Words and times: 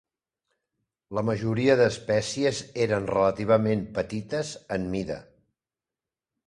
La 1.17 1.23
majoria 1.27 1.75
d'espècies 1.81 2.63
eren 2.89 3.07
relativament 3.13 3.87
petites 4.01 4.57
en 4.79 4.93
mida. 4.97 5.21